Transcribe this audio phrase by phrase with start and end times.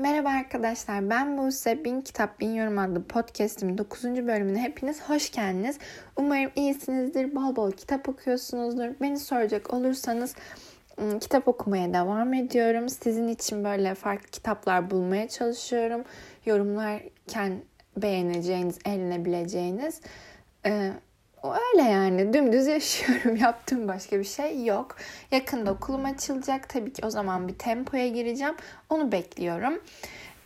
[0.00, 4.04] Merhaba arkadaşlar ben Buse Bin Kitap Bin Yorum adlı podcast'imin 9.
[4.04, 5.78] bölümüne hepiniz hoş geldiniz.
[6.16, 9.00] Umarım iyisinizdir, bol bol kitap okuyorsunuzdur.
[9.00, 10.34] Beni soracak olursanız
[11.00, 12.88] ıı, kitap okumaya devam ediyorum.
[12.88, 16.04] Sizin için böyle farklı kitaplar bulmaya çalışıyorum.
[16.46, 17.62] Yorumlarken
[17.96, 20.00] beğeneceğiniz, eğlenebileceğiniz.
[21.44, 23.36] Öyle yani dümdüz yaşıyorum.
[23.40, 24.96] Yaptığım başka bir şey yok.
[25.30, 26.68] Yakında okulum açılacak.
[26.68, 28.54] Tabii ki o zaman bir tempoya gireceğim.
[28.90, 29.80] Onu bekliyorum.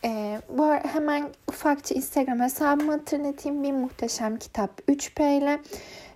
[0.04, 3.62] Ee, bu hemen ufakça Instagram hesabımı hatırlatayım.
[3.62, 5.58] Bir muhteşem kitap 3P ile.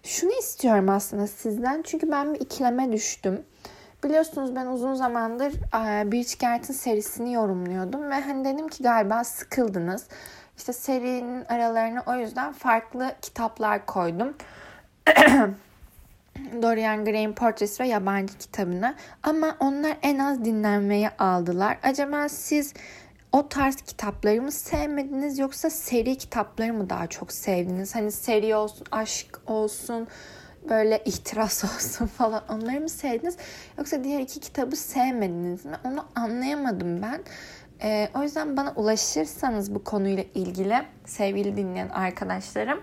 [0.02, 1.82] Şunu istiyorum aslında sizden.
[1.82, 3.42] Çünkü ben bir ikileme düştüm.
[4.04, 8.10] Biliyorsunuz ben uzun zamandır e, Garden serisini yorumluyordum.
[8.10, 10.06] Ve hani dedim ki galiba sıkıldınız.
[10.56, 14.34] İşte serinin aralarına o yüzden farklı kitaplar koydum.
[16.62, 18.94] Dorian Gray'in portresi ve yabancı kitabını.
[19.22, 21.78] Ama onlar en az dinlenmeyi aldılar.
[21.82, 22.74] Acaba siz
[23.32, 27.94] o tarz kitapları mı sevmediniz yoksa seri kitapları mı daha çok sevdiniz?
[27.94, 30.08] Hani seri olsun, aşk olsun,
[30.68, 33.36] böyle ihtiras olsun falan onları mı sevdiniz?
[33.78, 35.76] Yoksa diğer iki kitabı sevmediniz mi?
[35.84, 37.22] Onu anlayamadım ben.
[37.82, 42.80] Ee, o yüzden bana ulaşırsanız bu konuyla ilgili sevgili dinleyen arkadaşlarım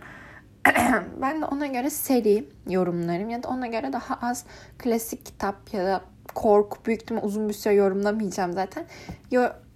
[1.22, 4.46] ben de ona göre seri yorumlarım ya da ona göre daha az
[4.78, 6.02] klasik kitap ya da
[6.36, 8.86] korku büyük ihtimalle uzun bir süre yorumlamayacağım zaten.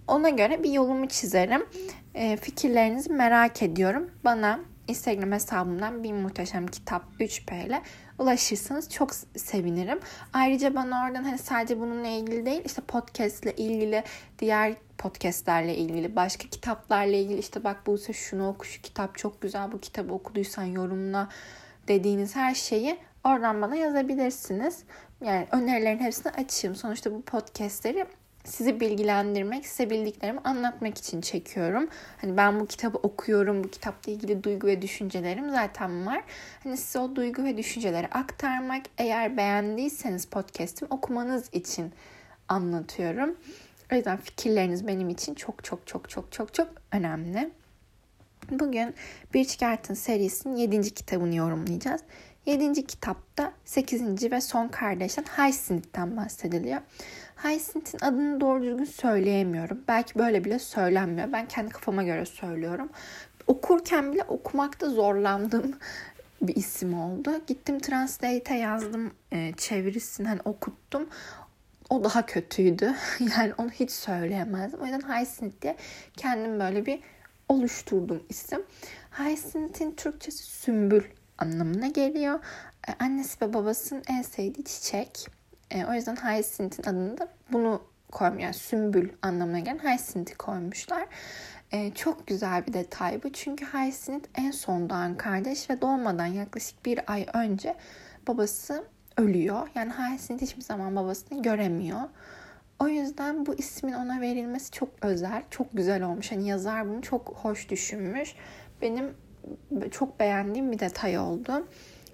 [0.08, 1.66] Ona göre bir yolumu çizerim.
[2.14, 4.10] E, fikirlerinizi merak ediyorum.
[4.24, 7.82] Bana Instagram hesabımdan bir muhteşem kitap 3P ile
[8.20, 10.00] ulaşırsanız çok sevinirim.
[10.32, 14.04] Ayrıca bana oradan hani sadece bununla ilgili değil işte podcast ile ilgili
[14.38, 19.72] diğer podcastlerle ilgili başka kitaplarla ilgili işte bak Buse şunu oku şu kitap çok güzel
[19.72, 21.28] bu kitabı okuduysan yorumla
[21.88, 24.84] dediğiniz her şeyi oradan bana yazabilirsiniz.
[25.24, 26.76] Yani önerilerin hepsini açayım.
[26.76, 28.06] Sonuçta bu podcastleri
[28.44, 31.88] sizi bilgilendirmek, size bildiklerimi anlatmak için çekiyorum.
[32.20, 36.24] Hani ben bu kitabı okuyorum, bu kitapla ilgili duygu ve düşüncelerim zaten var.
[36.62, 41.92] Hani size o duygu ve düşünceleri aktarmak, eğer beğendiyseniz podcast'im okumanız için
[42.48, 43.36] anlatıyorum.
[43.92, 47.50] O yüzden fikirleriniz benim için çok çok çok çok çok çok önemli.
[48.50, 48.94] Bugün
[49.34, 50.94] Birchgarten serisinin 7.
[50.94, 52.00] kitabını yorumlayacağız.
[52.46, 52.86] 7.
[52.86, 54.32] kitapta 8.
[54.32, 56.80] ve son kardeşten Hyacinth'ten bahsediliyor.
[57.36, 59.84] Hyacinth'in adını doğru düzgün söyleyemiyorum.
[59.88, 61.32] Belki böyle bile söylenmiyor.
[61.32, 62.90] Ben kendi kafama göre söylüyorum.
[63.46, 65.78] Okurken bile okumakta zorlandığım
[66.42, 67.30] bir isim oldu.
[67.46, 71.08] Gittim Translate'e yazdım e, çevirisini hani okuttum.
[71.90, 72.94] O daha kötüydü.
[73.36, 74.80] Yani onu hiç söyleyemezdim.
[74.80, 75.76] O yüzden Hyacinth diye
[76.16, 77.00] kendim böyle bir
[77.48, 78.62] oluşturdum isim.
[79.10, 81.02] Hyacinth'in Türkçesi sümbül
[81.40, 82.40] anlamına geliyor.
[82.88, 85.26] E, annesi ve babasının en sevdiği çiçek.
[85.70, 88.42] E, o yüzden Hyacinth'in adını da bunu koymuş.
[88.42, 91.06] Yani sümbül anlamına gelen Hyacinth'i koymuşlar.
[91.72, 93.32] E, çok güzel bir detay bu.
[93.32, 97.76] Çünkü Hyacinth en son doğan kardeş ve doğmadan yaklaşık bir ay önce
[98.28, 98.84] babası
[99.16, 99.68] ölüyor.
[99.74, 102.00] Yani Hyacinth hiçbir zaman babasını göremiyor.
[102.80, 106.32] O yüzden bu ismin ona verilmesi çok özel, çok güzel olmuş.
[106.32, 108.34] Hani yazar bunu çok hoş düşünmüş.
[108.82, 109.14] Benim
[109.90, 111.66] çok beğendiğim bir detay oldu.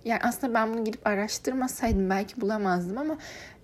[0.04, 3.18] Yani aslında ben bunu gidip araştırmasaydım belki bulamazdım ama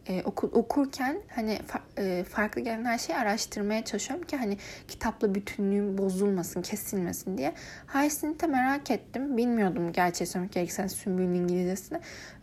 [0.08, 4.58] e, oku, okurken hani fa, e, farklı gelen her şeyi araştırmaya çalışıyorum ki hani
[4.88, 7.54] kitapla bütünlüğüm bozulmasın, kesilmesin diye.
[7.92, 9.36] Hyacinth'e merak ettim.
[9.36, 12.00] Bilmiyordum gerçeği söylemek gerekirse Sümbül'ün İngilizcesini.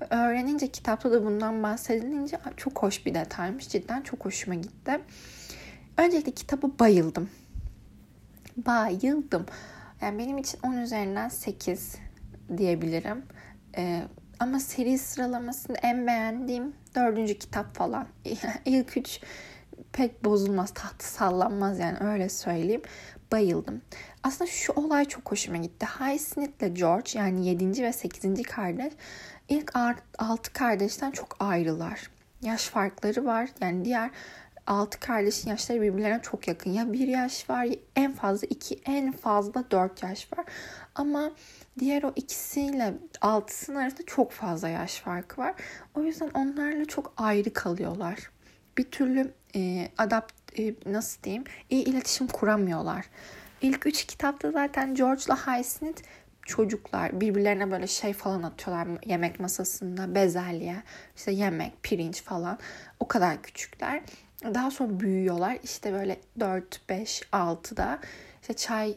[0.09, 3.69] Öğrenince kitapta da bundan bahsedilince çok hoş bir detaymış.
[3.69, 4.99] Cidden çok hoşuma gitti.
[5.97, 7.29] Öncelikle kitaba bayıldım.
[8.57, 9.45] Bayıldım.
[10.01, 11.95] Yani benim için 10 üzerinden 8
[12.57, 13.25] diyebilirim.
[13.77, 14.01] Ee,
[14.39, 18.07] ama seri sıralamasında en beğendiğim dördüncü kitap falan.
[18.65, 19.19] İlk üç
[19.93, 22.81] pek bozulmaz, tahtı sallanmaz yani öyle söyleyeyim.
[23.31, 23.81] Bayıldım.
[24.23, 25.85] Aslında şu olay çok hoşuma gitti.
[25.85, 27.83] Hyacinth ile George yani 7.
[27.83, 28.43] ve 8.
[28.43, 28.93] kardeş
[29.49, 29.71] ilk
[30.19, 32.09] 6 kardeşten çok ayrılar.
[32.41, 33.49] Yaş farkları var.
[33.61, 34.11] Yani diğer
[34.69, 36.71] 6 kardeşin yaşları birbirlerine çok yakın.
[36.71, 40.45] Ya bir yaş var en fazla 2 en fazla 4 yaş var.
[40.95, 41.31] Ama
[41.79, 45.53] diğer o ikisiyle altısının arasında çok fazla yaş farkı var.
[45.95, 48.31] O yüzden onlarla çok ayrı kalıyorlar.
[48.77, 53.05] Bir türlü e, adapt e, nasıl diyeyim iyi iletişim kuramıyorlar.
[53.61, 56.01] İlk üç kitapta zaten George'la Hyacinth
[56.45, 60.83] çocuklar birbirlerine böyle şey falan atıyorlar yemek masasında bezelye
[61.15, 62.59] işte yemek pirinç falan
[62.99, 64.01] o kadar küçükler
[64.43, 67.99] daha sonra büyüyorlar işte böyle 4 5 6'da
[68.41, 68.95] işte çay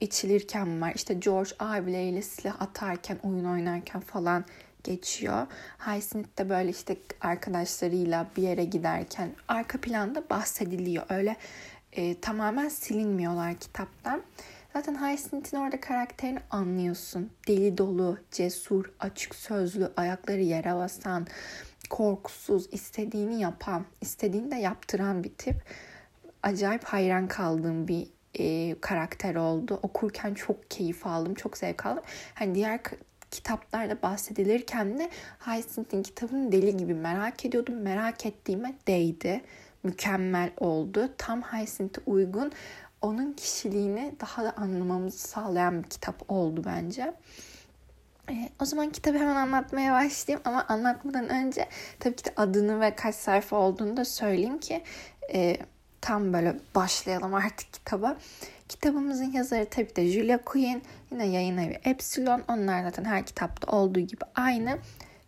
[0.00, 0.92] içilirken var.
[0.94, 4.44] İşte George abileriyle silah atarken, oyun oynarken falan
[4.84, 5.46] geçiyor.
[5.78, 11.04] Hyacinth de böyle işte arkadaşlarıyla bir yere giderken arka planda bahsediliyor.
[11.08, 11.36] Öyle
[11.92, 14.22] e, tamamen silinmiyorlar kitaptan.
[14.72, 17.30] Zaten Hyacinth'in orada karakterini anlıyorsun.
[17.48, 21.26] Deli dolu, cesur, açık sözlü, ayakları yere basan,
[21.90, 25.56] korkusuz, istediğini yapan, istediğini de yaptıran bir tip.
[26.42, 29.80] Acayip hayran kaldığım bir e, karakter oldu.
[29.82, 32.04] Okurken çok keyif aldım, çok zevk aldım.
[32.34, 32.80] Hani diğer
[33.30, 37.74] kitaplarda bahsedilirken de Hyacinth'in kitabını deli gibi merak ediyordum.
[37.74, 39.40] Merak ettiğime değdi.
[39.82, 41.10] Mükemmel oldu.
[41.18, 42.52] Tam Hyacinth'e uygun
[43.02, 47.14] onun kişiliğini daha da anlamamızı sağlayan bir kitap oldu bence.
[48.30, 51.68] Ee, o zaman kitabı hemen anlatmaya başlayayım ama anlatmadan önce
[52.00, 54.82] tabii ki de adını ve kaç sayfa olduğunu da söyleyeyim ki
[55.34, 55.56] e,
[56.00, 58.16] tam böyle başlayalım artık kitaba.
[58.68, 60.82] Kitabımızın yazarı tabii de Julia Quinn.
[61.12, 62.42] Yine yayın evi Epsilon.
[62.48, 64.78] Onlar zaten her kitapta olduğu gibi aynı.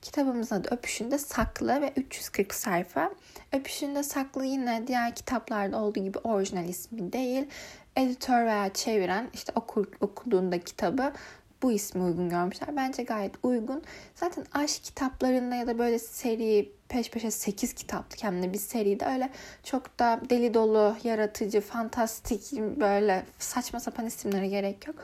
[0.02, 3.10] Kitabımızın adı Öpüşünde Saklı ve 340 sayfa.
[3.52, 7.46] Öpüşünde Saklı yine diğer kitaplarda olduğu gibi orijinal ismi değil.
[7.96, 11.12] Editör veya çeviren işte okur, okuduğunda kitabı
[11.62, 12.76] bu ismi uygun görmüşler.
[12.76, 13.82] Bence gayet uygun.
[14.14, 19.06] Zaten aşk kitaplarında ya da böyle seri peş peşe 8 kitaptı hem de bir seride
[19.06, 19.30] öyle
[19.62, 24.96] çok da deli dolu, yaratıcı, fantastik böyle saçma sapan isimlere gerek yok.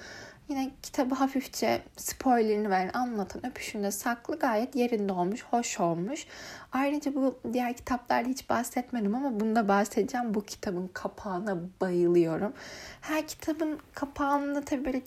[0.49, 6.27] Yine kitabı hafifçe spoilerini veren anlatan öpüşünde saklı gayet yerinde olmuş, hoş olmuş.
[6.73, 10.35] Ayrıca bu diğer kitaplarda hiç bahsetmedim ama bunda bahsedeceğim.
[10.35, 12.53] Bu kitabın kapağına bayılıyorum.
[13.01, 15.01] Her kitabın kapağında tabii böyle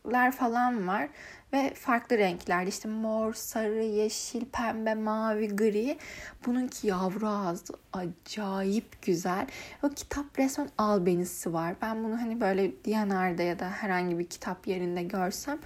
[0.00, 1.08] çiçekler falan var
[1.52, 5.98] ve farklı renklerde işte mor, sarı, yeşil, pembe, mavi, gri.
[6.46, 9.46] Bununki yavru ağzı acayip güzel.
[9.82, 11.74] O kitap resmen albenisi var.
[11.82, 15.58] Ben bunu hani böyle Diyanar'da ya da herhangi bir kitap yerinde görsem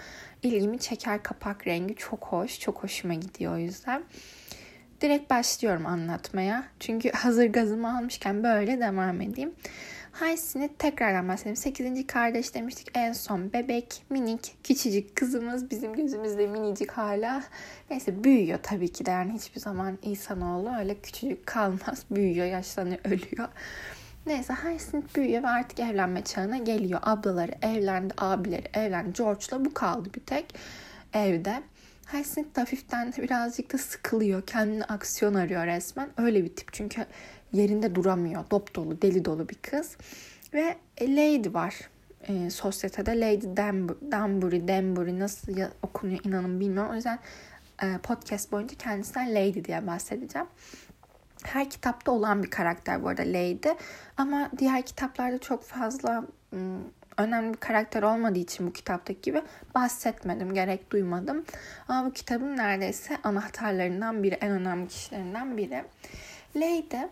[0.42, 2.60] ilgimi çeker kapak rengi çok hoş.
[2.60, 4.02] Çok hoşuma gidiyor o yüzden.
[5.00, 6.64] Direkt başlıyorum anlatmaya.
[6.80, 9.54] Çünkü hazır gazımı almışken böyle devam edeyim.
[10.14, 11.56] Haysini tekrardan bahsedelim.
[11.56, 12.06] 8.
[12.06, 17.44] kardeş demiştik en son bebek, minik, küçücük kızımız bizim gözümüzde minicik hala.
[17.90, 22.04] Neyse büyüyor tabii ki de yani hiçbir zaman insanoğlu öyle küçücük kalmaz.
[22.10, 23.48] Büyüyor, yaşlanıyor, ölüyor.
[24.26, 27.00] Neyse Hyacinth büyüyor ve artık evlenme çağına geliyor.
[27.02, 29.12] Ablaları evlendi, abileri evlendi.
[29.12, 30.54] George'la bu kaldı bir tek
[31.12, 31.62] evde.
[32.12, 34.46] Hyacinth hafiften birazcık da sıkılıyor.
[34.46, 36.08] Kendine aksiyon arıyor resmen.
[36.16, 37.06] Öyle bir tip çünkü
[37.54, 38.44] yerinde duramıyor.
[38.50, 39.96] Dop dolu, deli dolu bir kız.
[40.54, 41.74] Ve Lady var
[42.28, 43.20] e, sosyetede.
[43.20, 43.56] Lady
[44.12, 46.92] Danbury, Danbury nasıl ya, okunuyor inanın bilmiyorum.
[46.92, 47.18] O yüzden
[47.82, 50.48] e, podcast boyunca kendisinden Lady diye bahsedeceğim.
[51.42, 53.68] Her kitapta olan bir karakter bu arada Lady.
[54.16, 56.24] Ama diğer kitaplarda çok fazla
[57.18, 59.42] önemli bir karakter olmadığı için bu kitaptaki gibi
[59.74, 61.44] bahsetmedim, gerek duymadım.
[61.88, 65.84] Ama bu kitabın neredeyse anahtarlarından biri, en önemli kişilerinden biri.
[66.56, 67.08] Lady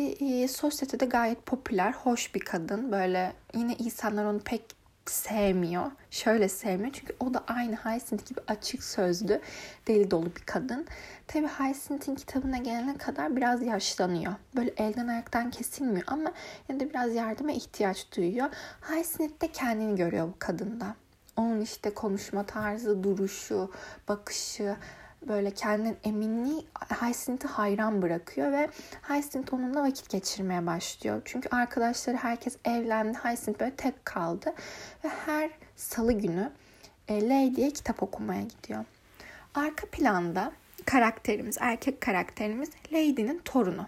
[0.00, 2.92] e, sosyetede gayet popüler, hoş bir kadın.
[2.92, 4.62] Böyle yine insanlar onu pek
[5.10, 5.90] sevmiyor.
[6.10, 9.40] Şöyle sevmiyor çünkü o da aynı Hyacinth gibi açık sözlü,
[9.86, 10.86] deli dolu bir kadın.
[11.26, 14.32] Tabii Hyacinth'in kitabına gelene kadar biraz yaşlanıyor.
[14.56, 16.32] Böyle elden ayaktan kesilmiyor ama
[16.68, 18.48] yine de biraz yardıma ihtiyaç duyuyor.
[18.80, 20.96] Hyacinth de kendini görüyor bu kadında.
[21.36, 23.70] Onun işte konuşma tarzı, duruşu,
[24.08, 24.76] bakışı,
[25.28, 26.66] böyle kendinden eminliği
[27.00, 28.68] Hyacinth'i hayran bırakıyor ve
[29.02, 31.22] Hyacinth onunla vakit geçirmeye başlıyor.
[31.24, 33.18] Çünkü arkadaşları herkes evlendi.
[33.18, 34.54] Hyacinth böyle tek kaldı
[35.04, 36.52] ve her salı günü
[37.08, 38.84] e, Lady'ye kitap okumaya gidiyor.
[39.54, 40.52] Arka planda
[40.84, 43.86] karakterimiz, erkek karakterimiz Lady'nin torunu.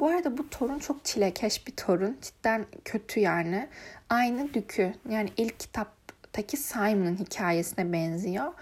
[0.00, 2.18] Bu arada bu torun çok çilekeş bir torun.
[2.22, 3.68] Cidden kötü yani.
[4.10, 8.52] Aynı Dükü yani ilk kitaptaki Simon'ın hikayesine benziyor.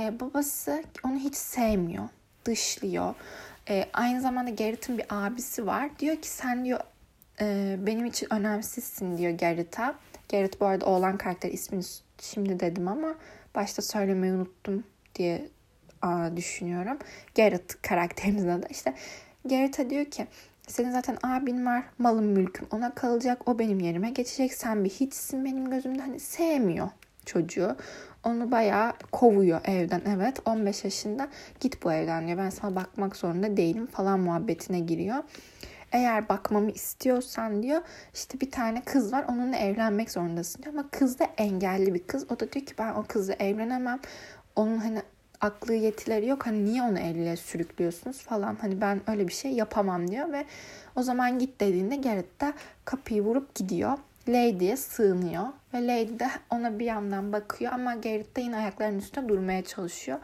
[0.00, 2.08] Ee, babası onu hiç sevmiyor.
[2.44, 3.14] Dışlıyor.
[3.68, 5.90] Ee, aynı zamanda Garrett'ın bir abisi var.
[5.98, 6.80] Diyor ki sen diyor
[7.40, 9.94] e, benim için önemsizsin diyor Garrett'a.
[10.32, 11.82] Garrett bu arada oğlan karakter ismini
[12.20, 13.14] şimdi dedim ama
[13.54, 15.48] başta söylemeyi unuttum diye
[16.02, 16.98] aa, düşünüyorum.
[17.36, 18.66] Garrett karakterimizin adı.
[18.70, 18.94] İşte
[19.44, 20.26] Garrett'a diyor ki
[20.68, 25.44] senin zaten abin var, malım mülküm ona kalacak, o benim yerime geçecek, sen bir hiçsin
[25.44, 26.02] benim gözümde.
[26.02, 26.88] Hani sevmiyor
[27.26, 27.76] çocuğu.
[28.24, 30.02] Onu bayağı kovuyor evden.
[30.08, 31.28] Evet 15 yaşında
[31.60, 32.38] git bu evden diyor.
[32.38, 35.24] Ben sana bakmak zorunda değilim falan muhabbetine giriyor.
[35.92, 37.82] Eğer bakmamı istiyorsan diyor
[38.14, 40.74] işte bir tane kız var onunla evlenmek zorundasın diyor.
[40.74, 42.26] Ama kız da engelli bir kız.
[42.30, 44.00] O da diyor ki ben o kızla evlenemem.
[44.56, 45.02] Onun hani
[45.40, 46.46] aklı yetileri yok.
[46.46, 48.56] Hani niye onu evliliğe sürüklüyorsunuz falan.
[48.60, 50.44] Hani ben öyle bir şey yapamam diyor ve
[50.96, 52.52] o zaman git dediğinde Garrett de
[52.84, 53.98] kapıyı vurup gidiyor.
[54.32, 59.28] Lady'ye sığınıyor ve Lady de ona bir yandan bakıyor ama Garrett de yine ayaklarının üstünde
[59.28, 60.18] durmaya çalışıyor.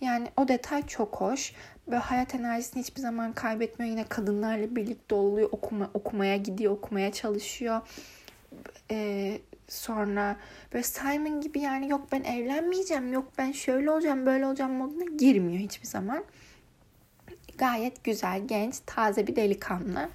[0.00, 1.52] Yani o detay çok hoş.
[1.86, 3.90] Böyle hayat enerjisini hiçbir zaman kaybetmiyor.
[3.90, 5.48] Yine kadınlarla birlikte oluyor.
[5.52, 7.80] Okuma, okumaya gidiyor, okumaya çalışıyor.
[8.90, 9.38] Ee,
[9.68, 10.36] sonra
[10.72, 15.58] böyle Simon gibi yani yok ben evlenmeyeceğim, yok ben şöyle olacağım, böyle olacağım moduna girmiyor
[15.58, 16.24] hiçbir zaman.
[17.58, 20.08] Gayet güzel, genç, taze bir delikanlı.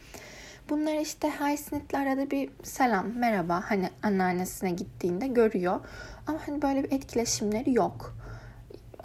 [0.70, 5.80] Bunlar işte Hyacinth'le arada bir selam, merhaba hani anneannesine gittiğinde görüyor.
[6.28, 8.18] Ama hani böyle bir etkileşimleri yok.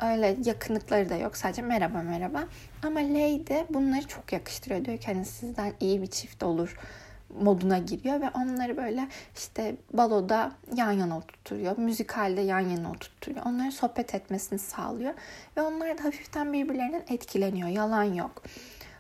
[0.03, 1.37] Öyle yakınlıkları da yok.
[1.37, 2.45] Sadece merhaba merhaba.
[2.83, 4.85] Ama Lady bunları çok yakıştırıyor.
[4.85, 6.77] Diyor ki hani sizden iyi bir çift olur
[7.41, 13.37] moduna giriyor ve onları böyle işte baloda yan yana oturtuyor, müzikalde yan yana oturtuyor.
[13.47, 15.15] Onların sohbet etmesini sağlıyor
[15.57, 17.69] ve onlar da hafiften birbirlerinden etkileniyor.
[17.69, 18.43] Yalan yok.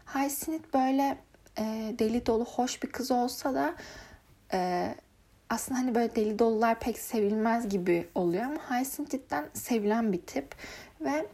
[0.07, 1.19] Hyacinth böyle
[1.59, 3.75] e, deli dolu hoş bir kız olsa da
[4.53, 4.95] e,
[5.51, 10.55] aslında hani böyle deli dolular pek sevilmez gibi oluyor ama Hyacinth cidden sevilen bir tip
[11.01, 11.27] ve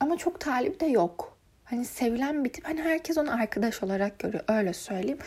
[0.00, 1.36] ama çok talip de yok.
[1.64, 2.68] Hani sevilen bir tip.
[2.68, 4.44] Hani herkes onu arkadaş olarak görüyor.
[4.48, 5.18] Öyle söyleyeyim.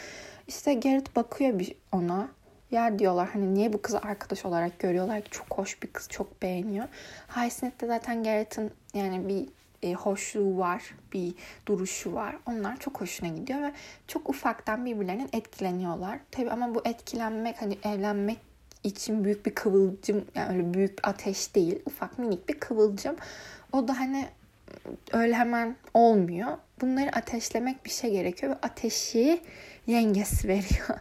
[0.47, 2.27] İşte Garrett bakıyor bir ona.
[2.71, 6.41] Ya diyorlar hani niye bu kızı arkadaş olarak görüyorlar ki çok hoş bir kız çok
[6.41, 6.85] beğeniyor.
[7.27, 9.47] Hyacinth de zaten Garrett'ın yani bir
[9.85, 11.33] e, hoşluğu var, bir
[11.65, 12.35] duruşu var.
[12.45, 13.71] Onlar çok hoşuna gidiyor ve
[14.07, 16.19] çok ufaktan birbirlerinden etkileniyorlar.
[16.31, 18.37] Tabii ama bu etkilenmek hani evlenmek
[18.83, 21.79] için büyük bir kıvılcım yani öyle büyük ateş değil.
[21.85, 23.15] Ufak minik bir kıvılcım.
[23.73, 24.25] O da hani
[25.13, 26.57] öyle hemen olmuyor.
[26.81, 29.41] Bunları ateşlemek bir şey gerekiyor ve ateşi
[29.87, 30.99] yengesi veriyor.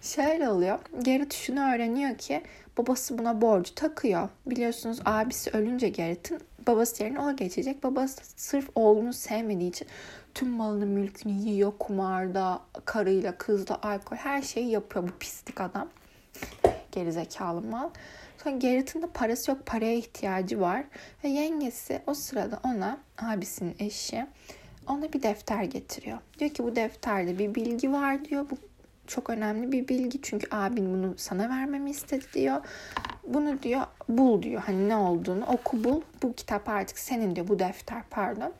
[0.00, 0.78] Şöyle oluyor.
[1.02, 2.42] Gerrit şunu öğreniyor ki
[2.78, 4.28] babası buna borcu takıyor.
[4.46, 7.82] Biliyorsunuz abisi ölünce Gerrit'in babası yerine o geçecek.
[7.82, 9.88] Babası sırf oğlunu sevmediği için
[10.34, 11.72] tüm malını mülkünü yiyor.
[11.78, 15.88] Kumarda, karıyla, kızla, alkol her şeyi yapıyor bu pislik adam.
[16.92, 17.90] Gerizekalı mal.
[18.44, 19.66] Sonra Gerrit'in de parası yok.
[19.66, 20.84] Paraya ihtiyacı var.
[21.24, 24.26] Ve yengesi o sırada ona abisinin eşi
[24.88, 26.18] ona bir defter getiriyor.
[26.38, 28.46] Diyor ki bu defterde bir bilgi var diyor.
[28.50, 28.56] Bu
[29.06, 32.60] çok önemli bir bilgi çünkü abin bunu sana vermemi istedi diyor.
[33.26, 36.00] Bunu diyor bul diyor hani ne olduğunu oku bul.
[36.22, 38.52] Bu kitap artık senin diyor bu defter pardon.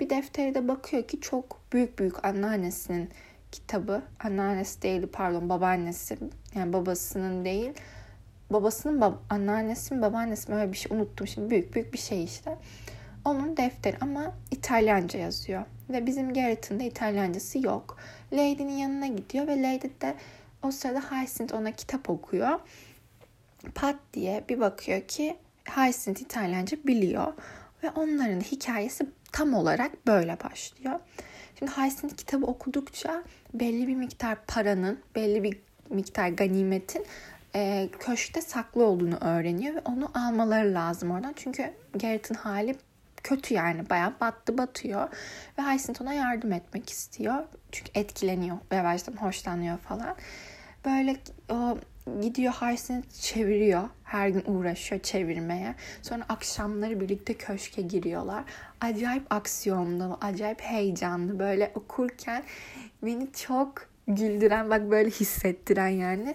[0.00, 3.10] Bir deftere de bakıyor ki çok büyük büyük anneannesinin
[3.52, 4.02] kitabı.
[4.24, 6.18] Anneannesi değil pardon babaannesi
[6.54, 7.72] yani babasının değil.
[8.50, 12.58] Babasının bab anneannesi mi babaannesi öyle bir şey unuttum şimdi büyük büyük bir şey işte.
[13.24, 15.62] Onun defteri ama İtalyanca yazıyor.
[15.90, 17.98] Ve bizim Garrett'ın da İtalyancası yok.
[18.32, 20.14] Lady'nin yanına gidiyor ve Lady de
[20.62, 22.60] o sırada Hyacinth ona kitap okuyor.
[23.74, 25.36] Pat diye bir bakıyor ki
[25.76, 27.32] Hyacinth İtalyanca biliyor.
[27.82, 31.00] Ve onların hikayesi tam olarak böyle başlıyor.
[31.58, 33.22] Şimdi Hyacinth kitabı okudukça
[33.54, 35.58] belli bir miktar paranın, belli bir
[35.90, 37.06] miktar ganimetin
[37.54, 41.32] e, köşkte saklı olduğunu öğreniyor ve onu almaları lazım oradan.
[41.36, 42.76] Çünkü Garrett'ın hali
[43.26, 45.08] kötü yani bayağı battı batıyor.
[45.58, 47.44] Ve Hyacinth ona yardım etmek istiyor.
[47.72, 48.56] Çünkü etkileniyor.
[48.72, 50.16] Yavaştan hoşlanıyor falan.
[50.84, 51.16] Böyle
[51.50, 51.78] o
[52.20, 53.88] gidiyor Hyacinth çeviriyor.
[54.04, 55.74] Her gün uğraşıyor çevirmeye.
[56.02, 58.44] Sonra akşamları birlikte köşke giriyorlar.
[58.80, 61.38] Acayip aksiyonlu, acayip heyecanlı.
[61.38, 62.42] Böyle okurken
[63.02, 66.34] beni çok güldüren, bak böyle hissettiren yani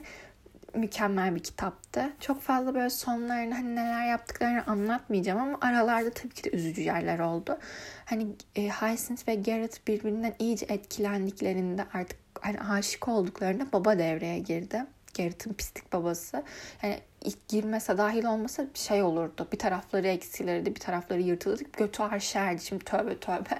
[0.73, 2.13] mükemmel bir kitaptı.
[2.19, 7.19] Çok fazla böyle sonlarını hani neler yaptıklarını anlatmayacağım ama aralarda tabii ki de üzücü yerler
[7.19, 7.57] oldu.
[8.05, 14.85] Hani e, Hyacinth ve Garrett birbirinden iyice etkilendiklerinde artık hani aşık olduklarında baba devreye girdi.
[15.17, 16.43] Garrett'ın pislik babası.
[16.83, 19.47] Yani ilk girmese dahil olmasa bir şey olurdu.
[19.51, 21.63] Bir tarafları eksilirdi, bir tarafları yırtılırdı.
[21.73, 22.65] Götü arşerdi.
[22.65, 23.59] Şimdi tövbe tövbe.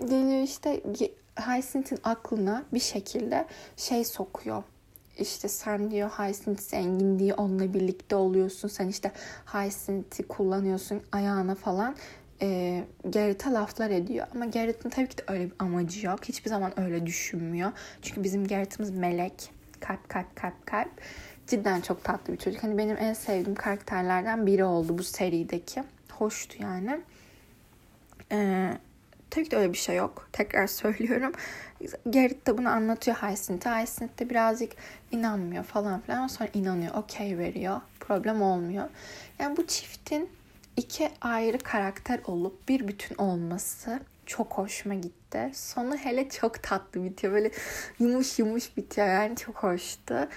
[0.08, 0.82] Geliyor işte
[1.36, 3.46] Hyacinth'in aklına bir şekilde
[3.76, 4.62] şey sokuyor
[5.18, 8.68] işte sen diyor Hyacinth zengin diye onunla birlikte oluyorsun.
[8.68, 9.12] Sen işte
[9.52, 11.96] Hyacinth'i kullanıyorsun ayağına falan.
[12.42, 14.26] E, Garrett'a laflar ediyor.
[14.34, 16.24] Ama Garrett'in tabii ki de öyle bir amacı yok.
[16.24, 17.72] Hiçbir zaman öyle düşünmüyor.
[18.02, 19.50] Çünkü bizim Garrett'imiz melek.
[19.80, 20.90] Kalp kalp kalp kalp.
[21.46, 22.62] Cidden çok tatlı bir çocuk.
[22.62, 25.84] Hani benim en sevdiğim karakterlerden biri oldu bu serideki.
[26.12, 27.00] Hoştu yani.
[28.32, 28.72] Ee,
[29.30, 30.28] tabii ki de öyle bir şey yok.
[30.32, 31.32] Tekrar söylüyorum.
[32.10, 33.70] Gerrit de bunu anlatıyor Hyacinth'e.
[33.70, 34.72] Hyacinth de birazcık
[35.10, 36.26] inanmıyor falan filan.
[36.26, 36.94] Sonra inanıyor.
[36.94, 37.80] Okey veriyor.
[38.00, 38.88] Problem olmuyor.
[39.38, 40.30] Yani bu çiftin
[40.76, 45.50] iki ayrı karakter olup bir bütün olması çok hoşuma gitti.
[45.54, 47.32] Sonu hele çok tatlı bitiyor.
[47.32, 47.50] Böyle
[47.98, 49.06] yumuş yumuş bitiyor.
[49.06, 50.28] Yani çok hoştu.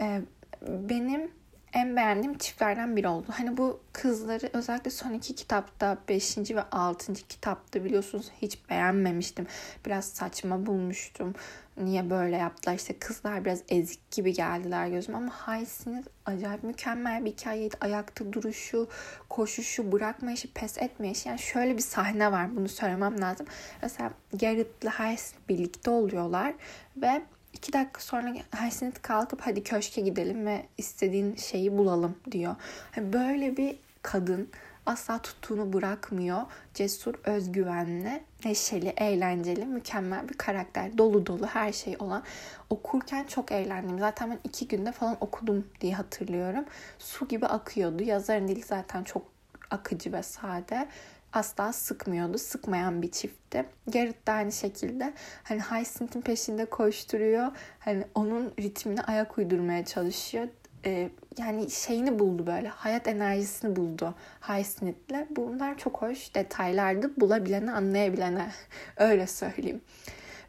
[0.00, 0.20] Ee,
[0.62, 1.30] benim
[1.72, 3.26] en beğendiğim çiftlerden biri oldu.
[3.30, 9.46] Hani bu kızları özellikle son iki kitapta, beşinci ve altıncı kitapta biliyorsunuz hiç beğenmemiştim.
[9.86, 11.34] Biraz saçma bulmuştum.
[11.76, 12.74] Niye böyle yaptılar?
[12.74, 17.76] İşte kızlar biraz ezik gibi geldiler gözüm ama Haysin'in acayip mükemmel bir hikayeydi.
[17.80, 18.88] Ayakta duruşu,
[19.28, 21.28] koşuşu, bırakmayışı, pes etmeyişi.
[21.28, 23.46] Yani şöyle bir sahne var bunu söylemem lazım.
[23.82, 26.54] Mesela Garrett'la Haysin birlikte oluyorlar
[26.96, 32.56] ve İki dakika sonra Hersinit kalkıp hadi köşke gidelim ve istediğin şeyi bulalım diyor.
[32.96, 34.48] Yani böyle bir kadın
[34.86, 36.40] asla tuttuğunu bırakmıyor.
[36.74, 40.98] Cesur, özgüvenli, neşeli, eğlenceli, mükemmel bir karakter.
[40.98, 42.22] Dolu dolu her şey olan.
[42.70, 43.98] Okurken çok eğlendim.
[43.98, 46.64] Zaten ben iki günde falan okudum diye hatırlıyorum.
[46.98, 48.02] Su gibi akıyordu.
[48.02, 49.22] Yazarın dili zaten çok
[49.70, 50.88] akıcı ve sade
[51.32, 52.38] asla sıkmıyordu.
[52.38, 53.66] Sıkmayan bir çiftti.
[53.86, 57.46] Garrett de aynı şekilde hani Hyacinth'in peşinde koşturuyor.
[57.78, 60.48] Hani onun ritmine ayak uydurmaya çalışıyor.
[60.84, 62.68] Ee, yani şeyini buldu böyle.
[62.68, 65.26] Hayat enerjisini buldu Hyacinth'le.
[65.30, 67.20] Bunlar çok hoş detaylardı.
[67.20, 68.50] Bulabilene, anlayabilene.
[68.96, 69.80] Öyle söyleyeyim.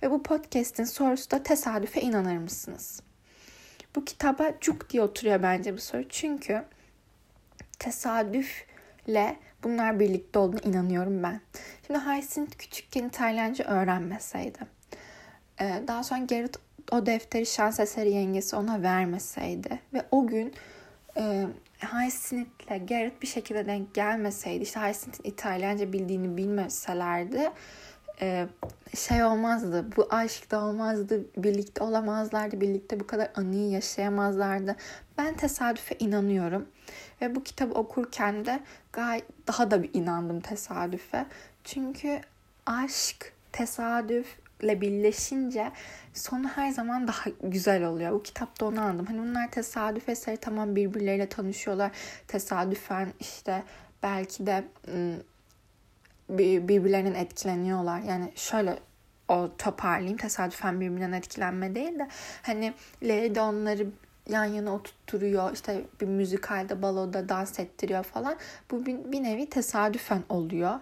[0.03, 3.01] Ve bu podcast'in sorusu da tesadüfe inanır mısınız?
[3.95, 6.09] Bu kitaba cuk diye oturuyor bence bu soru.
[6.09, 6.63] Çünkü
[9.05, 11.41] tesadüfle Bunlar birlikte olduğuna inanıyorum ben.
[11.87, 14.59] Şimdi Hyacinth küçükken İtalyanca öğrenmeseydi.
[15.61, 16.57] E, daha sonra Garrett
[16.91, 20.53] o defteri şans eseri yengesi ona vermeseydi ve o gün
[21.17, 21.47] e,
[21.79, 27.51] Hyacinth'le Garrett bir şekilde denk gelmeseydi işte Hyacinth'in İtalyanca bildiğini bilmeselerdi
[28.21, 28.47] e,
[28.97, 29.85] şey olmazdı.
[29.97, 31.25] Bu aşk da olmazdı.
[31.37, 32.61] Birlikte olamazlardı.
[32.61, 34.75] Birlikte bu kadar anıyı yaşayamazlardı.
[35.17, 36.67] Ben tesadüfe inanıyorum.
[37.21, 38.59] Ve bu kitabı okurken de
[38.93, 41.25] gayet daha da bir inandım tesadüfe.
[41.63, 42.21] Çünkü
[42.65, 45.71] aşk, tesadüfle birleşince
[46.13, 48.11] sonu her zaman daha güzel oluyor.
[48.11, 49.05] Bu kitapta onu anladım.
[49.05, 51.91] Hani bunlar tesadüf eseri tamam birbirleriyle tanışıyorlar.
[52.27, 53.63] Tesadüfen işte
[54.03, 54.63] belki de
[56.29, 57.99] birbirlerinin etkileniyorlar.
[57.99, 58.79] Yani şöyle
[59.27, 62.07] o toparlayayım tesadüfen birbirinden etkilenme değil de
[62.41, 62.73] hani
[63.03, 63.87] Lady onları
[64.29, 68.37] yan yana oturtturuyor işte bir müzikalde baloda dans ettiriyor falan
[68.71, 70.79] bu bir, bir nevi tesadüfen oluyor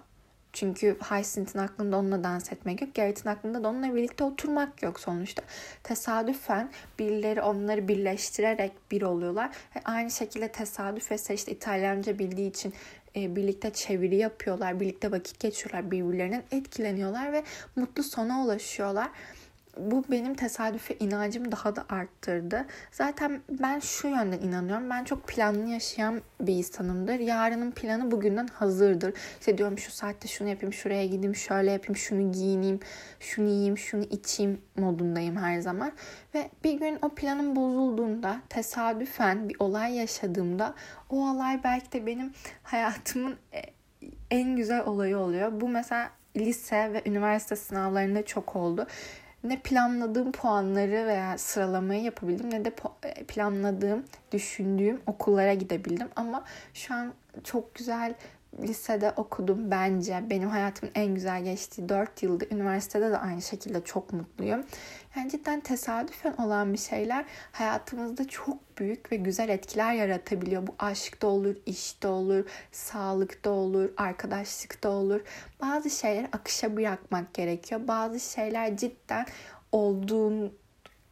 [0.58, 2.96] çünkü Hyacinth'in aklında onunla dans etmek yok.
[2.96, 5.44] Garrett'in aklında da onunla birlikte oturmak yok sonuçta.
[5.84, 9.50] Tesadüfen birileri onları birleştirerek bir oluyorlar.
[9.76, 12.74] Ve aynı şekilde tesadüf ise işte İtalyanca bildiği için
[13.16, 17.44] e, birlikte çeviri yapıyorlar, birlikte vakit geçiyorlar, birbirlerinden etkileniyorlar ve
[17.76, 19.10] mutlu sona ulaşıyorlar
[19.80, 22.66] bu benim tesadüfe inancımı daha da arttırdı.
[22.92, 24.90] Zaten ben şu yönden inanıyorum.
[24.90, 27.20] Ben çok planlı yaşayan bir insanımdır.
[27.20, 29.14] Yarının planı bugünden hazırdır.
[29.40, 32.80] İşte diyorum şu saatte şunu yapayım, şuraya gideyim, şöyle yapayım, şunu giyineyim,
[33.20, 35.92] şunu yiyeyim, şunu içeyim modundayım her zaman.
[36.36, 40.74] Ve bir gün o planım bozulduğunda, tesadüfen bir olay yaşadığımda
[41.10, 43.62] o olay belki de benim hayatımın e,
[44.32, 45.62] en güzel olayı oluyor.
[45.62, 48.88] Bu mesela lise ve üniversite sınavlarında çok oldu
[49.44, 52.72] ne planladığım puanları veya sıralamayı yapabildim ne de
[53.04, 56.08] e, planladığım, düşündüğüm okullara gidebildim.
[56.16, 58.14] Ama şu an çok güzel
[58.62, 60.24] lisede okudum bence.
[60.30, 64.64] Benim hayatımın en güzel geçtiği 4 yılda üniversitede de aynı şekilde çok mutluyum.
[65.16, 70.68] Yani cidden tesadüfen olan bir şeyler hayatımızda çok büyük ve güzel etkiler yaratabiliyor.
[70.68, 75.22] Bu aşkta olur, işte olur, sağlıkta olur, arkadaşlıkta olur.
[75.62, 77.82] Bazı şeyler akışa bırakmak gerekiyor.
[77.88, 79.26] Bazı şeyler cidden
[79.72, 80.54] olduğun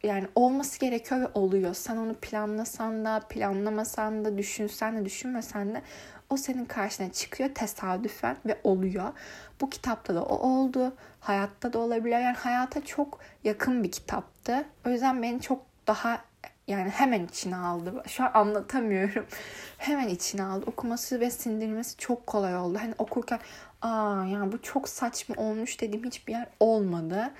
[0.06, 1.74] yani olması gerekiyor ve oluyor.
[1.74, 5.82] Sen onu planlasan da, planlamasan da, düşünsen de, düşünmesen de
[6.30, 9.12] o senin karşına çıkıyor tesadüfen ve oluyor.
[9.60, 10.92] Bu kitapta da o oldu.
[11.20, 12.18] Hayatta da olabilir.
[12.18, 14.64] Yani hayata çok yakın bir kitaptı.
[14.86, 16.20] O yüzden beni çok daha
[16.66, 18.02] yani hemen içine aldı.
[18.06, 19.26] Şu an anlatamıyorum.
[19.78, 20.64] Hemen içine aldı.
[20.66, 22.78] Okuması ve sindirmesi çok kolay oldu.
[22.80, 23.40] Hani okurken
[23.82, 27.30] aa yani bu çok saçma olmuş dediğim hiçbir yer olmadı.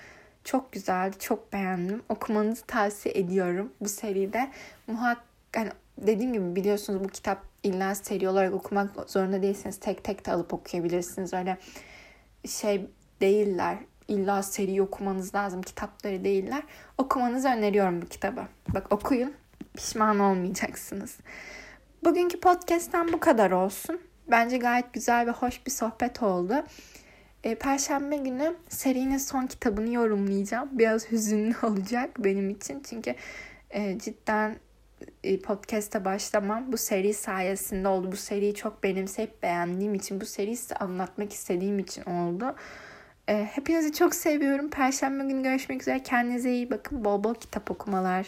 [0.47, 1.17] Çok güzeldi.
[1.19, 2.03] Çok beğendim.
[2.09, 3.73] Okumanızı tavsiye ediyorum.
[3.81, 4.51] Bu seride
[4.87, 9.81] muhakkak yani dediğim gibi biliyorsunuz bu kitap illa seri olarak okumak zorunda değilsiniz.
[9.81, 11.35] Tek tek de alıp okuyabilirsiniz.
[11.35, 11.59] Öyle
[12.49, 13.79] şey değiller.
[14.09, 15.63] İlla seri okumanız lazım.
[15.63, 16.63] Kitapları değiller.
[16.99, 18.43] Okumanızı öneriyorum bu kitabı.
[18.75, 19.35] Bak okuyun.
[19.77, 21.19] Pişman olmayacaksınız.
[22.05, 24.01] Bugünkü podcast'ten bu kadar olsun.
[24.31, 26.55] Bence gayet güzel ve hoş bir sohbet oldu.
[27.47, 30.69] E, Perşembe günü serinin son kitabını yorumlayacağım.
[30.73, 32.83] Biraz hüzünlü olacak benim için.
[32.91, 33.15] Çünkü
[33.71, 34.57] e, cidden
[35.25, 38.13] e, podcast'a başlamam bu seri sayesinde oldu.
[38.13, 42.55] Bu seriyi çok benimseyip beğendiğim için, bu seriyi size anlatmak istediğim için oldu.
[43.29, 44.71] E, hepinizi çok seviyorum.
[44.71, 46.03] Perşembe günü görüşmek üzere.
[46.03, 47.05] Kendinize iyi bakın.
[47.05, 48.27] Bol bol kitap okumalar.